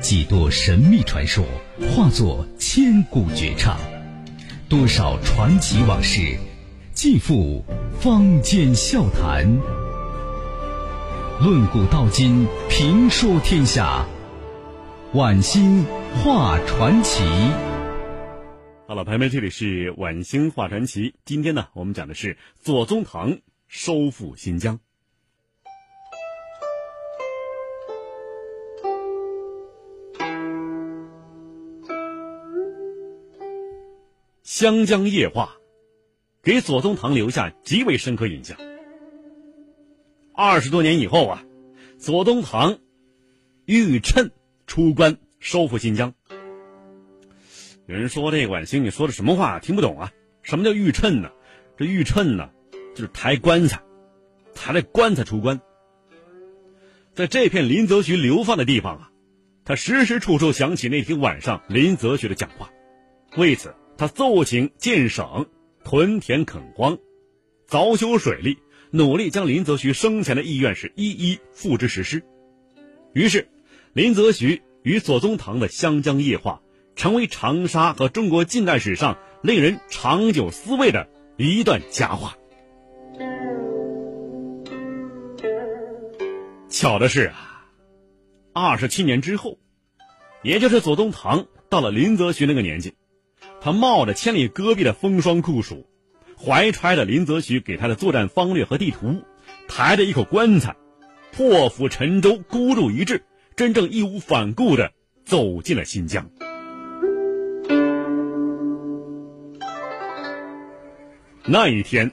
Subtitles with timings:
[0.00, 1.44] 几多神秘传说
[1.90, 3.78] 化作千古绝唱，
[4.68, 6.36] 多少传奇往事
[6.92, 7.64] 尽付
[8.00, 9.46] 坊间笑谈。
[11.40, 14.06] 论古道今，评说天下，
[15.12, 17.24] 晚星画传奇。
[18.86, 21.14] 好了，朋友们，这里是晚星画传奇。
[21.24, 24.78] 今天呢，我们讲的是左宗棠收复新疆。
[34.54, 35.56] 湘江夜话，
[36.42, 38.58] 给左宗棠留下极为深刻印象。
[40.34, 41.42] 二十多年以后啊，
[41.98, 42.78] 左宗棠
[43.64, 44.30] 遇趁
[44.66, 46.12] 出关收复新疆。
[47.86, 49.58] 有人说：“这个晚星，你说的什么话？
[49.58, 50.12] 听不懂啊！
[50.42, 51.30] 什么叫遇趁呢？
[51.78, 52.50] 这遇趁呢，
[52.94, 53.80] 就是抬棺材，
[54.54, 55.62] 抬着棺材出关。
[57.14, 59.10] 在这片林则徐流放的地方啊，
[59.64, 62.70] 他时时处处想起那天晚上林则徐的讲话，
[63.38, 65.46] 为此。”他奏请建省，
[65.84, 66.98] 屯田垦荒，
[67.68, 68.58] 凿修水利，
[68.90, 72.22] 努力将林则徐生前的意愿是一一付之实施。
[73.12, 73.48] 于是，
[73.92, 76.62] 林则徐与左宗棠的湘江夜话，
[76.96, 82.36] 成为长沙和中国近代史上令人长久思味的一段佳话。
[86.68, 87.66] 巧的是啊，
[88.52, 89.58] 二十七年之后，
[90.42, 92.94] 也就是左宗棠到了林则徐那个年纪。
[93.64, 95.86] 他冒着千里戈壁的风霜酷暑，
[96.36, 99.22] 怀揣着林则徐给他的作战方略和地图，
[99.68, 100.74] 抬着一口棺材，
[101.30, 103.22] 破釜沉舟，孤注一掷，
[103.54, 104.90] 真正义无反顾的
[105.24, 106.28] 走进了新疆。
[111.44, 112.10] 那一天，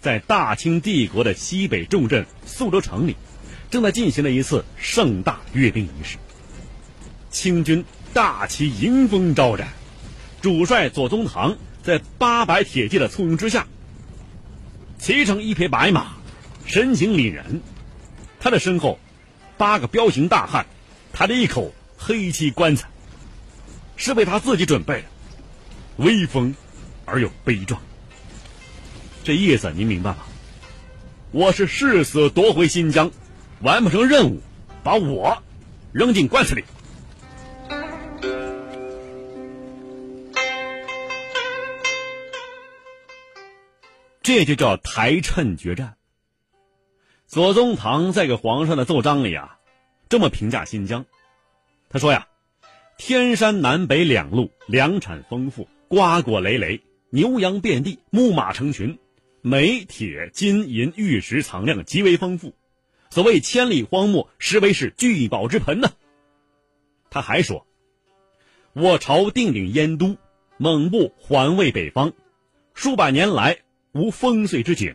[0.00, 3.16] 在大清帝国的西北重镇肃州城里，
[3.70, 6.18] 正在进行了一次盛大阅兵仪式。
[7.30, 7.82] 清军
[8.12, 9.68] 大旗迎风招展。
[10.40, 13.66] 主帅左宗棠在八百铁骑的簇拥之下，
[14.98, 16.12] 骑乘一匹白马，
[16.64, 17.60] 神情凛然。
[18.38, 19.00] 他的身后，
[19.56, 20.66] 八个彪形大汉
[21.12, 22.88] 抬着一口黑漆棺材，
[23.96, 25.04] 是为他自己准备的，
[25.96, 26.54] 威风
[27.04, 27.80] 而又悲壮。
[29.24, 30.18] 这意思您明白吗？
[31.32, 33.10] 我是誓死夺回新疆，
[33.60, 34.40] 完不成任务，
[34.84, 35.42] 把我
[35.92, 36.64] 扔进棺材里。
[44.28, 45.96] 这就叫台趁决战。
[47.26, 49.58] 左宗棠在给皇上的奏章里啊，
[50.10, 51.06] 这么评价新疆。
[51.88, 52.28] 他说呀
[52.98, 58.98] ：“天山南北两路粮产丰富，瓜果累累，牛羊遍地，牧马成群，
[59.40, 62.52] 煤铁金银玉石藏量极为丰富。
[63.08, 65.92] 所谓千里荒漠，实为是聚宝之盆呢。”
[67.08, 67.66] 他还说
[68.76, 70.18] ：“我朝定鼎燕都，
[70.58, 72.12] 猛步环卫北方，
[72.74, 73.60] 数百年来。”
[73.98, 74.94] 无烽燧之景，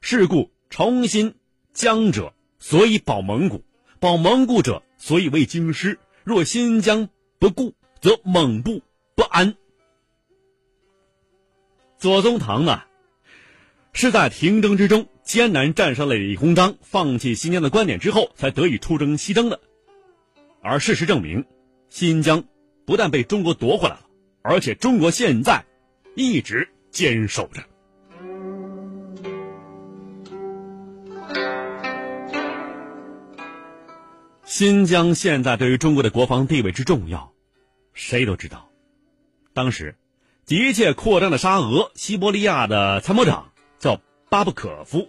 [0.00, 1.34] 是故重新
[1.74, 3.58] 疆者，所以保蒙古；
[4.00, 5.98] 保蒙古者，所以为京师。
[6.24, 8.80] 若新疆不顾，则蒙部
[9.14, 9.54] 不安。
[11.98, 12.84] 左宗棠呢，
[13.92, 19.60] 是在停征之中艰难战胜了李鸿章，放弃新疆的观点之后，才得以出征西征的。
[20.62, 21.44] 而事实证明，
[21.90, 22.42] 新疆
[22.86, 24.06] 不但被中国夺回来了，
[24.40, 25.62] 而且中国现在
[26.16, 27.62] 一直坚守着。
[34.44, 37.32] 新疆现在对于中国的国防地位之重要，
[37.94, 38.68] 谁都知道。
[39.54, 39.96] 当时，
[40.44, 45.08] 急切扩张的沙俄西伯利亚的参谋长叫巴布可夫，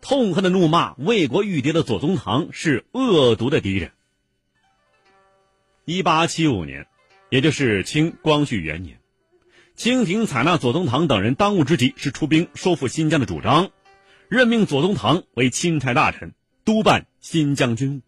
[0.00, 3.90] 痛恨的怒骂为国御敌的左宗棠是恶毒的敌人。
[5.84, 6.86] 一八七五年，
[7.30, 9.00] 也就是清光绪元年，
[9.74, 13.70] 清廷采纳左宗棠等人当务之急是出兵收复新疆的主张，
[14.28, 16.32] 任命左宗棠为钦差大臣，
[16.64, 18.07] 督办新疆军务。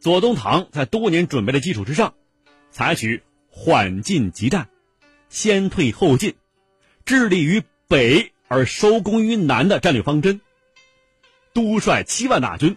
[0.00, 2.14] 左宗棠在多年准备的基础之上，
[2.70, 4.68] 采取缓进急战、
[5.28, 6.34] 先退后进、
[7.04, 10.40] 致力于北而收功于南的战略方针。
[11.52, 12.76] 督率七万大军，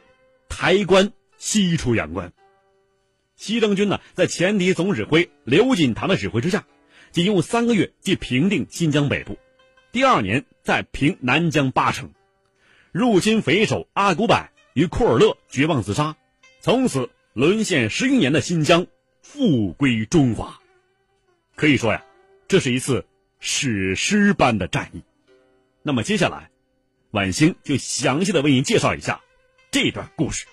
[0.49, 2.33] 抬棺西出阳关。
[3.35, 6.65] 西征军呢，在前敌总指挥刘锦堂的指挥之下，
[7.11, 9.37] 仅用三个月即平定新疆北部，
[9.91, 12.11] 第二年再平南疆八成。
[12.91, 16.15] 入侵匪首阿古柏与库尔勒绝望自杀。
[16.61, 18.85] 从此沦陷十余年的新疆
[19.23, 20.59] 复归中华。
[21.55, 22.03] 可以说呀
[22.47, 23.05] 这是一次
[23.39, 25.01] 史诗般的战役。
[25.81, 26.51] 那么接下来
[27.09, 29.21] 晚星就详细的为您介绍一下
[29.71, 30.45] 这段故事。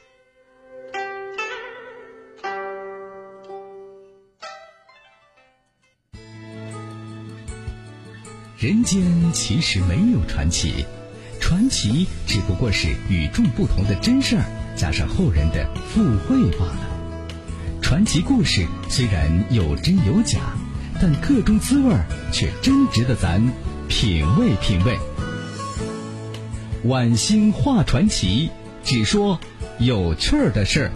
[8.59, 10.85] 人间其实没有传奇
[11.49, 14.45] 传奇只不过是与众不同的真事儿
[14.77, 17.81] 加上后人的附会罢了。
[17.81, 20.41] 传奇故事虽然有真有假，
[21.00, 23.43] 但各中滋味儿却真值得咱
[23.89, 24.99] 品味品味。
[26.85, 28.50] 晚星画传奇，
[28.85, 29.41] 只说
[29.79, 30.93] 有趣儿的事儿。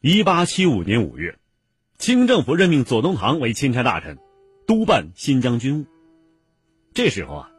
[0.00, 1.36] 一八七五年五月，
[1.98, 4.16] 清政府任命左宗棠为钦差大臣，
[4.64, 5.86] 督办新疆军务。
[6.92, 7.50] 这时候啊，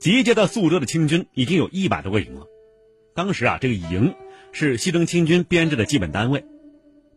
[0.00, 2.46] 集结在苏州的清军已经有一百多个营了。
[3.14, 4.14] 当时啊，这个营
[4.52, 6.44] 是西征清军编制的基本单位，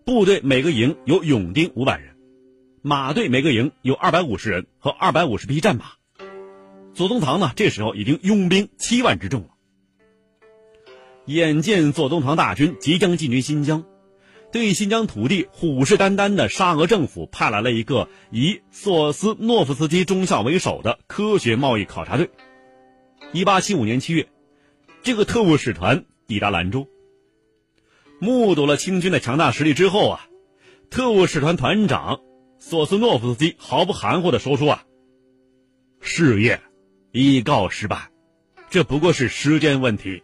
[0.06, 2.16] 部队每个营有勇丁五百人，
[2.82, 5.86] 马队每个营有二百五十人和二百五十匹战马。
[6.94, 9.50] 左宗棠呢，这时候已经拥兵七万之众了。
[11.26, 13.86] 眼见左宗棠大军即将进军新疆。
[14.50, 22.30] 对新疆土地虎视眈眈的沙俄政府派来了一个以索斯诺夫斯基中校为首的科学贸易考察队。
[23.34, 24.30] 一八七五年七月，
[25.04, 26.88] 这个特务使团抵达兰州，
[28.20, 30.28] 目睹了清军的强大实力之后啊，
[30.90, 32.22] 特务使团团长
[32.58, 34.86] 索斯诺夫斯基毫不含糊地说出啊
[36.00, 36.62] ：“事业
[37.12, 38.12] 已告失败，
[38.70, 40.24] 这不过是时间问题，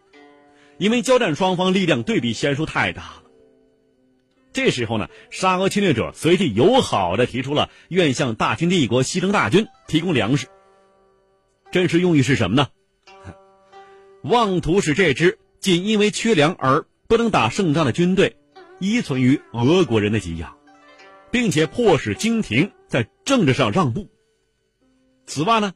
[0.77, 3.15] 因为交战双方力量对比悬殊太大。”
[4.53, 10.47] 这时候呢，沙俄侵略者随即友好的提出了愿向大清帝国西征大军提供粮食。
[11.71, 12.67] 真实用意是什么呢？
[14.21, 18.37] 妄图使这支仅因为缺粮而不能打胜仗的军队
[18.79, 20.55] 依存于俄国人的给养，
[21.31, 24.07] 并且迫使清廷在政治上让步。
[25.25, 25.73] 此外呢，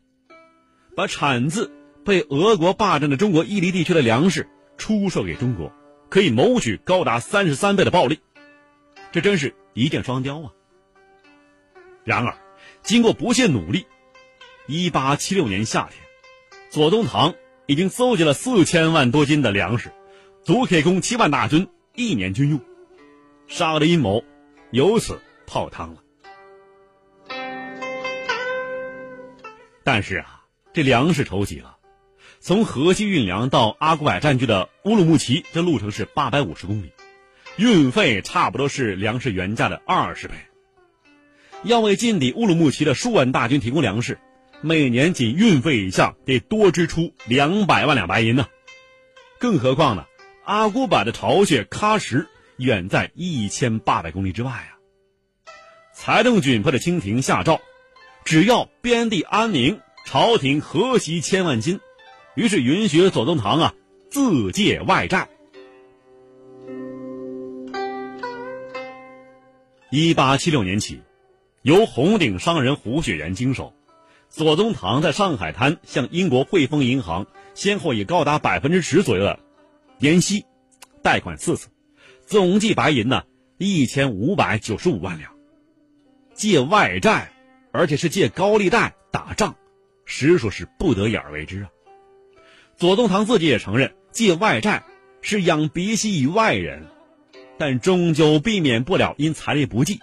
[0.96, 1.72] 把产自
[2.06, 4.48] 被俄国霸占的中国伊犁地区的粮食
[4.78, 5.74] 出售给中国，
[6.10, 8.20] 可以谋取高达三十三倍的暴利。
[9.12, 10.52] 这真是一箭双雕啊！
[12.04, 12.38] 然而，
[12.84, 13.86] 经过不懈努力，
[14.68, 16.02] 一八七六年夏天，
[16.70, 17.34] 左宗棠
[17.66, 19.92] 已经搜集了四千万多斤的粮食，
[20.44, 22.62] 足可以供七万大军一年军用。
[23.48, 24.24] 沙俄的阴谋
[24.72, 26.04] 由此泡汤了。
[29.84, 30.44] 但是啊，
[30.74, 31.78] 这粮食筹集了，
[32.40, 36.92] 从河西运粮到阿古柏占据的乌鲁木齐，这路程是八百五十公里。
[37.58, 40.36] 运费差不多是粮食原价的二十倍。
[41.64, 44.20] 要为进抵乌鲁木齐的数万大军提供粮食，
[44.62, 48.46] 每年仅运费一项得多支出两百万两白银呢。
[49.40, 50.06] 更何况呢，
[50.46, 52.28] 阿古柏的巢穴喀什
[52.58, 54.78] 远在一千八百公里之外啊。
[55.94, 57.60] 财政窘迫的清廷下诏，
[58.24, 61.80] 只要边地安宁，朝廷何惜千万金？
[62.36, 63.74] 于是允许左宗棠啊
[64.12, 65.28] 自借外债。
[69.90, 71.02] 一八七六年起，
[71.62, 73.74] 由红顶商人胡雪岩经手，
[74.28, 79.40] 左宗棠在上海滩向英国汇丰银行先后以高达百分之十左右的
[79.98, 80.46] 年息
[81.02, 81.70] 贷款四次，
[82.26, 83.24] 总计白银呢
[83.58, 85.32] 一千五百九十五万两。
[86.34, 87.32] 借外债，
[87.72, 89.56] 而且是借高利贷打仗，
[90.04, 91.70] 实属是不得已而为之啊。
[92.76, 94.84] 左宗棠自己也承认，借外债
[95.22, 96.88] 是养鼻息于外人。
[97.58, 100.00] 但终究避免不了因财力不济，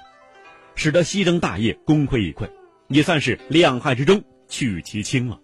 [0.75, 2.51] 使得西征大业功亏一篑，
[2.89, 5.41] 也算是两害之中取其轻了。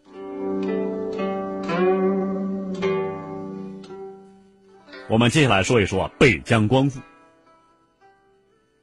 [5.09, 7.01] 我们接下来说一说北疆光复。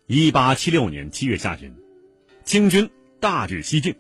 [0.07, 1.73] 一八七六年七月下旬，
[2.43, 3.95] 清军大举西进，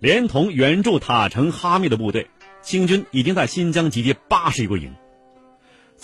[0.00, 2.28] 连同援助塔城哈密的部队，
[2.62, 4.92] 清军已经在新疆集结八十余个营。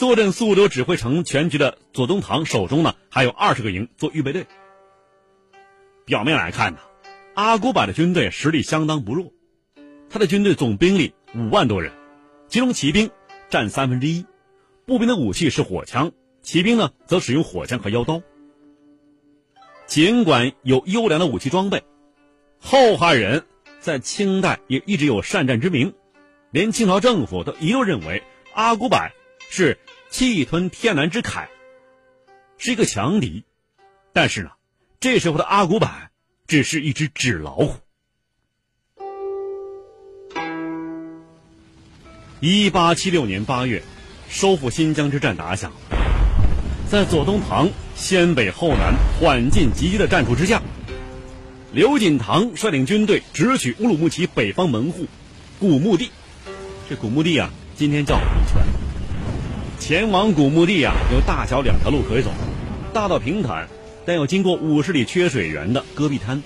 [0.01, 4.47] 坐镇苏州指挥城全局的左宗棠手中呢，还有二十个营做预备队。
[6.07, 6.79] 表面来看呢，
[7.35, 9.31] 阿古柏的军队实力相当不弱，
[10.09, 11.93] 他的军队总兵力五万多人，
[12.49, 13.11] 其中骑兵
[13.51, 14.25] 占三分之一，
[14.87, 18.23] 步兵的武器是火枪，骑兵呢则使用火枪和腰刀。
[19.85, 21.85] 尽管有优良的武器装备，
[22.59, 23.45] 后汉人
[23.81, 25.93] 在清代也一直有善战之名，
[26.53, 28.23] 连清朝政府都一度认为
[28.55, 28.99] 阿古柏。
[29.53, 29.77] 是
[30.11, 31.49] 气吞天南之凯，
[32.59, 33.45] 是一个强敌，
[34.13, 34.51] 但是呢，
[34.99, 35.89] 这时候的阿古柏
[36.49, 37.77] 只是一只纸老虎。
[42.41, 43.83] 一八七六年八月，
[44.29, 45.73] 收复新疆之战打响，
[46.91, 50.61] 在左宗棠先北后南、缓进急击的战术之下，
[51.73, 55.07] 刘锦堂率领军队直取乌鲁木齐北方门户
[55.61, 56.11] 古墓地。
[56.89, 58.70] 这古墓地啊，今天叫礼泉。
[59.81, 62.31] 前往古墓地啊，有大小两条路可以走，
[62.93, 63.67] 大到平坦，
[64.05, 66.43] 但要经过五十里缺水源的戈壁滩。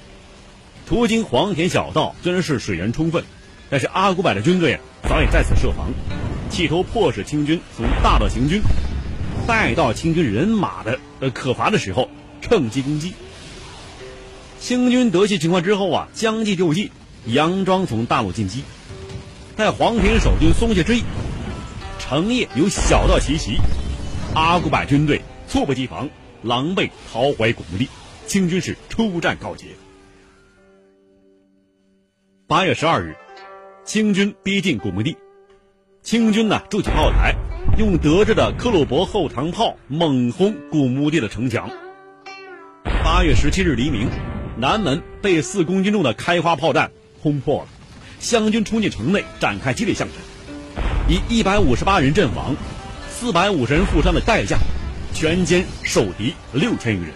[0.86, 3.24] 途经黄田小道，虽然是水源充分，
[3.68, 5.92] 但是阿古柏的军队早已在此设防，
[6.48, 8.62] 企图迫使清军从大道行军，
[9.48, 12.08] 待到清军人马的呃可乏的时候，
[12.40, 13.14] 趁机攻击。
[14.60, 16.92] 清军得悉情况之后啊，将计就计，
[17.26, 18.62] 佯装从大路进击，
[19.56, 21.02] 待黄田守军松懈之意，
[22.06, 23.56] 成夜由小道奇袭，
[24.34, 26.06] 阿古柏军队猝不及防，
[26.42, 27.88] 狼狈逃回古墓地，
[28.26, 29.68] 清军是出战告捷。
[32.46, 33.16] 八月十二日，
[33.86, 35.16] 清军逼近古墓地，
[36.02, 37.34] 清军呢筑起炮台，
[37.78, 41.70] 用德制的克虏伯后膛炮猛轰古墓地的城墙。
[43.02, 44.10] 八月十七日黎明，
[44.58, 46.92] 南门被四公斤重的开花炮弹
[47.22, 47.68] 轰破了，
[48.20, 50.16] 湘军冲进城内，展开激烈巷战，
[51.06, 52.56] 以一百五十八人阵亡、
[53.10, 54.58] 四百五十人负伤的代价，
[55.12, 57.10] 全歼守敌六千余人。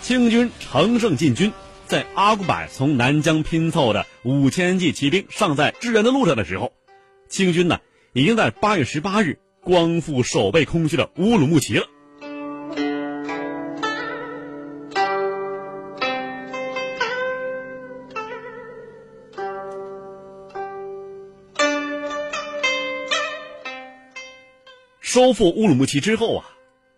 [0.00, 1.52] 清军乘胜进军。
[1.88, 6.72] 在阿古柏从南疆拼凑的五千骑骑兵尚在支援的路上的时候，
[7.28, 7.78] 清军呢
[8.12, 11.86] 已经在八月十八日光复守备空虚的乌鲁木齐了。
[25.16, 26.44] 收复乌鲁木齐之后啊，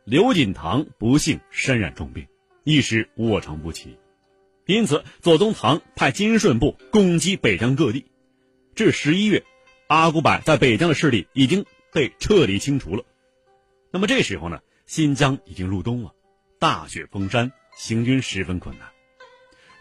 [0.03, 2.27] 刘锦堂不幸身染重病，
[2.65, 3.97] 一时卧床不起。
[4.67, 8.07] 因此，左宗棠派金顺部攻击北疆各地。
[8.75, 9.45] 至十一月，
[9.87, 13.05] 阿古柏在北疆的势力已经被彻底清除了。
[13.93, 16.11] 那么这时候呢，新疆已经入冬了，
[16.59, 18.89] 大雪封山，行军十分困难。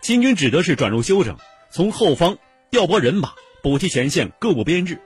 [0.03, 1.39] 清军只得是转入休整，
[1.72, 2.38] 从后方
[2.70, 5.01] 调拨人马补齐前线各部编制，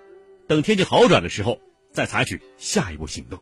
[0.49, 1.61] 等天气好转的时候
[1.91, 3.39] 再采取下一步行动。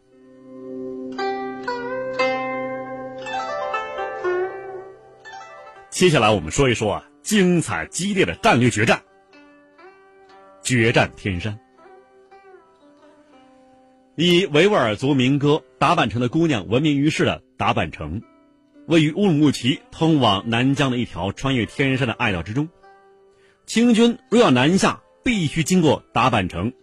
[5.89, 9.03] 接下来我们说一说啊，精彩激烈的战略决战——
[10.63, 11.59] 决战天山。
[14.15, 18.21] 以维吾尔族民歌《达坂城的姑娘》闻名于世的达坂城，
[18.87, 22.69] 位于乌鲁木齐通往南疆的一条穿越天山的隘道之中。
[23.65, 26.73] 清军若要南下，必须经过达坂城。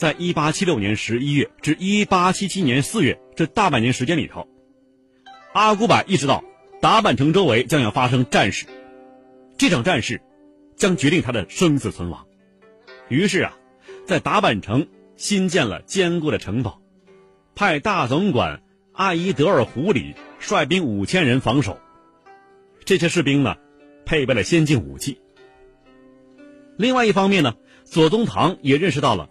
[0.00, 4.48] 在一八七六年十一月至一八七七年四月这大半年时间里头，
[5.52, 6.42] 阿古柏意识到。
[6.80, 8.64] 达坂城周围将要发生战事，
[9.58, 10.22] 这场战事
[10.74, 12.26] 将决定他的生死存亡。
[13.10, 13.58] 于是啊，
[14.06, 16.80] 在达坂城新建了坚固的城堡，
[17.54, 18.62] 派大总管
[18.94, 21.78] 阿依德尔胡里率兵五千人防守。
[22.86, 23.56] 这些士兵呢，
[24.06, 25.20] 配备了先进武器。
[26.78, 29.28] 另外一方面呢，左宗棠也认识到了，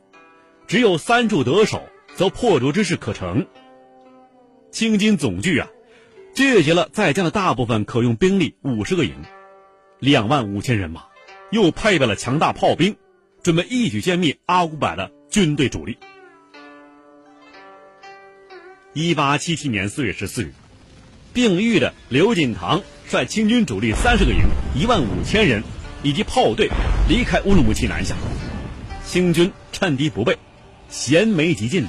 [0.69, 1.81] 只有三处得手，
[2.15, 3.47] 则破竹之势可成。
[4.71, 5.67] 清军总距啊。
[6.35, 9.15] 聚集了在江的大部分可用兵力五十个营，
[9.97, 11.05] 两万五千人马，
[11.49, 12.95] 又配备了强大炮兵，
[13.41, 15.97] 准备一举歼灭阿古柏的军队主力。
[18.93, 20.53] 一八七七年四月十四日，
[21.33, 24.41] 病愈的刘锦堂率清军主力三十个营、
[24.75, 25.63] 一万五千人
[26.03, 26.69] 以及炮队
[27.09, 28.15] 离开乌鲁木齐南下。
[29.03, 30.37] 清军趁敌不备，
[30.89, 31.87] 衔枚急进，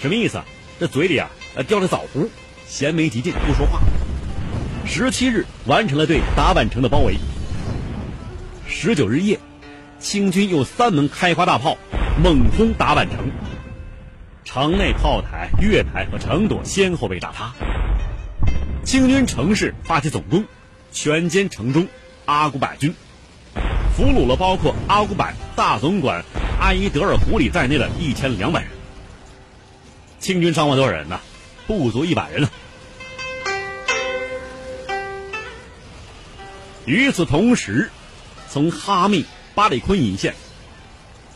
[0.00, 0.44] 什么意思啊？
[0.80, 2.28] 这嘴里啊，呃，叼着枣核。
[2.66, 3.80] 衔枚急进，不说话。
[4.84, 7.16] 十七日完成了对达坂城的包围。
[8.66, 9.38] 十九日夜，
[10.00, 11.76] 清军用三门开花大炮
[12.22, 13.30] 猛轰达坂城，
[14.44, 17.52] 城内炮台、月台和城垛先后被炸塌。
[18.84, 20.44] 清军乘势发起总攻，
[20.90, 21.86] 全歼城中
[22.24, 22.94] 阿古柏军，
[23.96, 26.24] 俘虏了包括阿古柏大总管
[26.60, 28.70] 阿依德尔胡里在内的一千两百人。
[30.18, 31.20] 清军伤亡多少人呢？
[31.66, 32.50] 不足一百人了。
[36.84, 37.90] 与此同时，
[38.48, 40.34] 从哈密、巴里坤引线，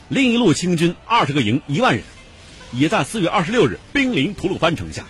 [0.08, 2.04] 另一路清军二十个营一万人，
[2.72, 5.04] 也在四月二十六日兵临吐鲁番城下。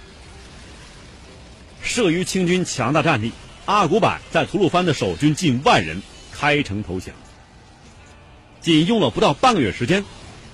[1.85, 3.33] 慑于清军强大战力，
[3.67, 6.03] 阿古柏在吐鲁番的守军近万人
[6.33, 7.15] 开城投降。
[8.61, 10.05] 仅用了不到半个月时间。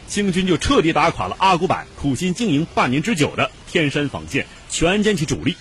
[0.08, 5.56] 清军就彻底打垮了阿古柏苦心经营半年之久的天山防线，全歼其主力，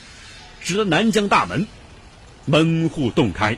[0.59, 1.65] 使得南疆大门
[2.45, 3.57] 门户洞开。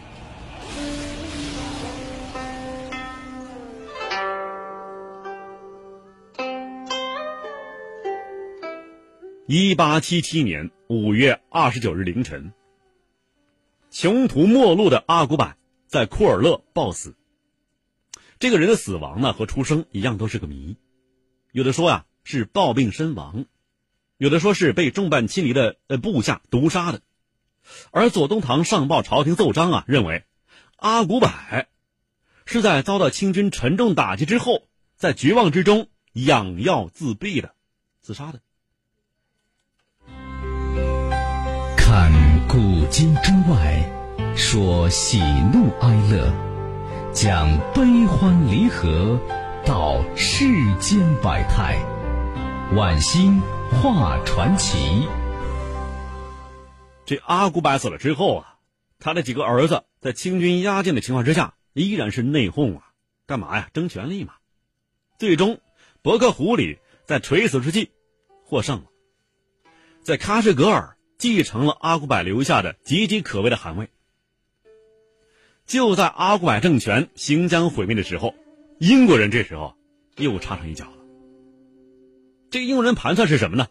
[9.46, 12.53] 一八七七年五月二十九日凌晨，
[13.91, 15.53] 穷途末路的阿古柏
[15.86, 17.16] 在库尔勒暴死。
[18.39, 20.77] 这个人的死亡呢，和出生一样，都是个谜。
[21.51, 23.46] 有的说呀是暴病身亡，
[24.17, 27.01] 有的说是被众叛亲离的呃部下毒杀的。
[27.91, 30.24] 而左宗棠上报朝廷奏章啊，认为
[30.75, 31.29] 阿古柏
[32.46, 37.56] 是在遭到清军沉重打击之后，在绝望之中养药自毙的，
[38.01, 38.39] 自杀的。
[41.75, 45.20] 看古今中外，说喜
[45.51, 46.32] 怒哀乐，
[47.19, 49.19] 讲悲欢离合，
[49.65, 50.45] 道世
[50.75, 51.75] 间百态，
[52.75, 55.07] 晚星画传奇。
[57.07, 58.57] 这阿古柏死了之后啊，
[59.00, 62.83] 他的几个儿子在清军压境的情况之下，依然是内讧啊，
[63.25, 63.67] 干嘛呀？
[63.74, 64.36] 争权力嘛。
[65.17, 65.59] 最终，
[66.03, 67.89] 伯克胡里在垂死之际
[68.45, 68.86] 获胜了，
[70.03, 73.89] 在喀什噶尔继承了阿古柏留下的岌岌可危的汗位。
[75.67, 78.33] 就在阿古柏政权行将毁灭的时候，
[78.79, 79.75] 英国人这时候
[80.15, 80.93] 又插上一脚了。
[82.50, 83.67] 这个英国人盘算是什么呢？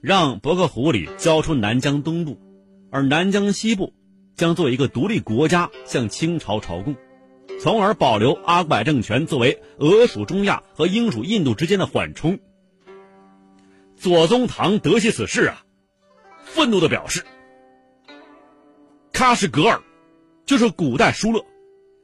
[0.00, 2.40] 让伯克湖里交出南疆东部，
[2.90, 3.94] 而南疆西部
[4.34, 6.96] 将作为一个独立国家向清朝朝贡，
[7.60, 12.40] 从而保留阿古柏政权作为俄属中亚和英属印度之间的缓冲。
[13.96, 15.64] 左宗棠得悉此事啊，
[16.42, 17.24] 愤怒的表示
[19.12, 19.80] ：“喀什噶尔
[20.48, 21.44] 就是古代疏勒，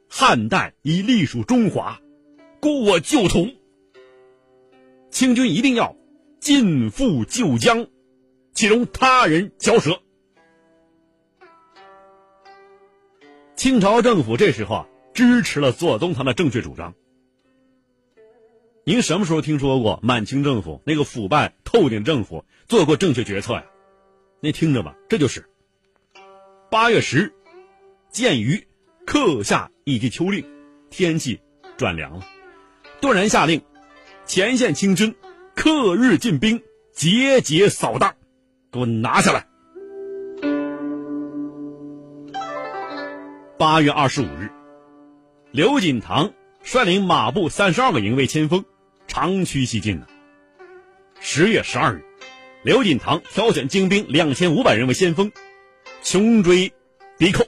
[0.07, 1.99] 汉代已隶属中华，
[2.61, 3.49] 故我就图。
[5.09, 5.93] 清军一定要。”
[6.39, 7.87] 尽复旧疆，
[8.53, 9.99] 岂容他人嚼舌？
[13.55, 16.93] 清朝政府这时候啊，支持了左宗棠的正确主张。
[18.83, 23.65] 您什么时候听说过满清政府那个腐败透顶政府做过正确决策呀？
[24.39, 25.49] 您听着吧，这就是
[26.69, 27.33] 八月十日，
[28.15, 28.65] 鉴于
[29.05, 30.45] 克夏以及秋令，
[30.89, 31.41] 天气
[31.75, 32.25] 转凉了，
[33.01, 33.61] 断然下令
[34.25, 35.13] 前线清军。
[35.53, 38.15] 克日进兵，节节扫荡，
[38.71, 39.45] 给我拿下来！
[43.59, 44.49] 八月二十五日，
[45.51, 46.31] 刘锦堂
[46.63, 48.63] 率领马步三十二个营为前锋，
[49.07, 50.07] 长驱西进了。
[51.19, 52.05] 十月十二日，
[52.63, 55.33] 刘锦堂挑选精兵两千五百人为先锋，
[56.01, 56.71] 穷追
[57.17, 57.45] 敌寇。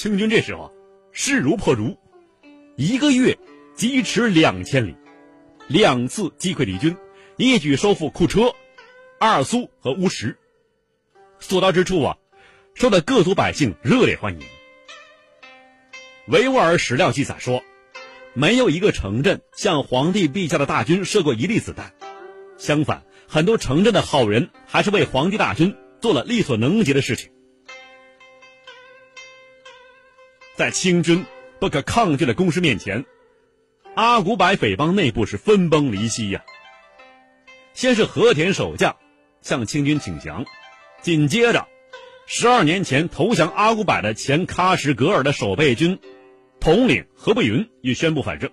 [0.00, 0.72] 清军这时候
[1.12, 1.98] 势如破竹，
[2.74, 3.36] 一个月
[3.74, 4.96] 疾驰两千里，
[5.68, 6.96] 两次击溃敌军。
[7.36, 8.54] 一举收复库车、
[9.18, 10.38] 阿尔苏和乌什，
[11.38, 12.16] 所到之处啊，
[12.72, 14.46] 受到各族百姓热烈欢迎。
[16.28, 17.62] 维吾尔史料记载说，
[18.32, 21.92] 没有一个城镇向皇帝陛下的大军射过一粒子弹，
[22.56, 27.30] 相反，很多城镇的好人还是为皇帝大军做了力所能及的事情。
[30.60, 31.24] 在清军
[31.58, 33.06] 不可抗拒的攻势面前，
[33.94, 36.44] 阿古柏匪帮内部是分崩离析呀。
[37.72, 38.94] 先是和田守将
[39.40, 40.44] 向清军请降，
[41.00, 41.66] 紧接着，
[42.26, 45.98] 十二年前投降阿古柏的前喀什噶尔的守备军
[46.60, 48.50] 统领何不云也宣布反正，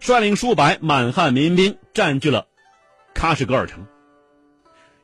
[0.00, 2.46] 率领数百满汉民兵占据了
[3.14, 3.86] 喀什噶尔城。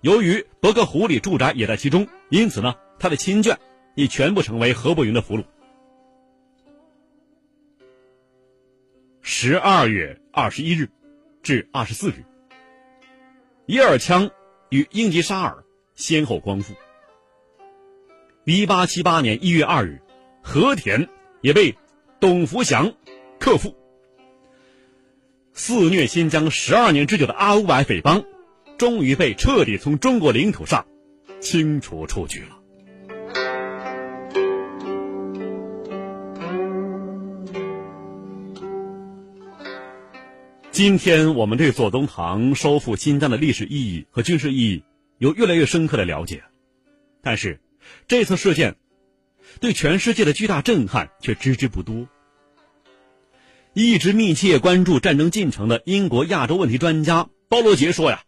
[0.00, 3.58] 由于伯克胡里住宅也在其中，因此呢，他的亲眷
[3.94, 5.44] 已全部成为何不云的俘虏。
[9.26, 10.90] 十二月二十一日
[11.42, 12.26] 至二十四日。
[13.64, 14.30] 伊尔羌
[14.68, 16.74] 与英吉沙尔先后光复。
[18.44, 20.02] 一八七八年一月二日，
[20.42, 21.08] 和田
[21.40, 21.74] 也被
[22.20, 22.92] 董福祥
[23.40, 23.74] 克复。
[25.54, 28.22] 肆虐新疆十二年之久的阿乌柏匪帮，
[28.76, 30.86] 终于被彻底从中国领土上
[31.40, 32.58] 清除出去了。
[40.74, 44.82] 今天我们对左宗棠收复新疆的历史意义和军事意义
[45.18, 46.42] 有越来越深刻的了解，
[47.22, 47.60] 但是
[48.08, 48.74] 这次事件
[49.60, 52.08] 对全世界的巨大震撼却知之不多。
[53.72, 58.24] 一直密切关注战争进程的英国亚洲问题专家包罗杰说：“呀，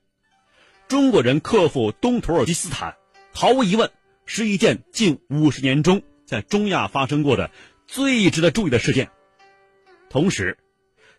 [0.87, 2.95] 中国人克服东土尔基斯坦，
[3.33, 3.91] 毫无疑问
[4.25, 7.51] 是一件近五十年中在中亚发生过的
[7.89, 9.11] 最值得注意的事件。
[10.09, 10.59] 同时，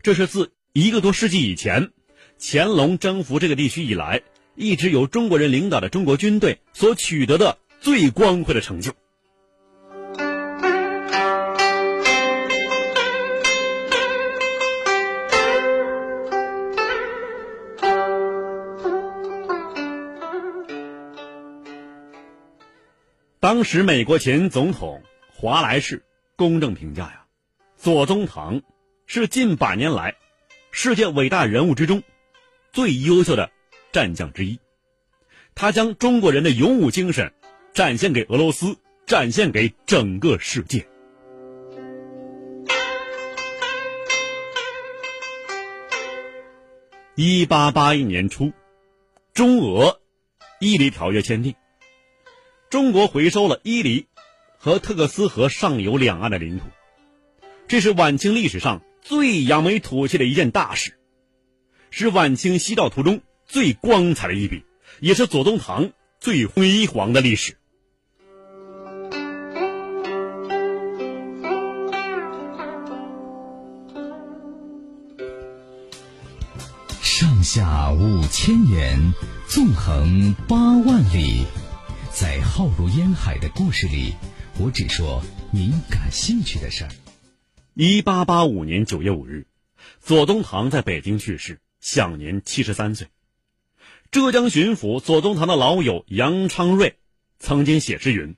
[0.02, 1.91] 这是自……”一个多世纪以前，
[2.39, 4.21] 乾隆征服这个地区以来，
[4.53, 8.91] 一直由中国人领导的中国军队所取得的最光辉的成就。
[23.39, 25.01] 当时，美国前总统
[25.34, 26.03] 华莱士
[26.36, 27.25] 公正评价呀，
[27.77, 28.62] 左宗棠
[29.08, 30.15] 是近百年来。
[30.80, 32.04] 世界伟大人物之中
[32.72, 33.50] 最优秀的
[33.92, 34.60] 战将之一。
[35.56, 37.34] 他将中国人的勇武精神
[37.74, 40.88] 展现给俄罗斯展现给整个世界。
[47.16, 48.54] 一八八一年初
[49.34, 50.00] 中俄
[50.60, 51.56] 伊犁条约签订
[52.70, 54.06] 中国回收了伊犁
[54.60, 56.66] 和特克斯河上游两岸的领土。
[57.68, 61.00] 这是晚清历史上最扬眉吐气的一件大事，
[61.91, 64.65] 是晚清西道图中最光彩的一笔，
[65.00, 67.56] 也是左宗棠最辉煌的历史。
[77.02, 79.13] 上下五千年，
[79.48, 81.46] 纵横八万里，
[82.12, 84.13] 在浩如烟海的故事里，
[84.60, 86.89] 我只说您感兴趣的事儿。
[87.80, 89.46] 一八八五年九月五日，
[90.00, 93.10] 左宗棠在北京去世，享年七十三岁。
[94.10, 96.98] 浙江巡抚左宗棠的老友杨昌瑞
[97.38, 98.36] 曾经写诗云：“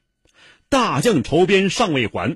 [0.67, 2.35] 大将筹边尚未还，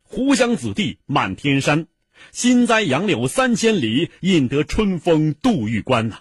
[0.00, 1.86] 湖湘子弟满天山。”
[2.32, 6.20] 新栽杨柳三千里，引得春风度玉关呐。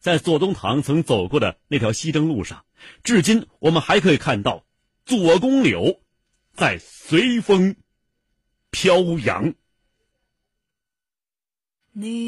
[0.00, 2.64] 在左宗棠曾走过的那条西征路上，
[3.04, 4.66] 至今我们还可以看到
[5.04, 6.00] 左公柳
[6.56, 7.76] 在随风
[8.70, 9.54] 飘扬。
[11.92, 12.24] 你。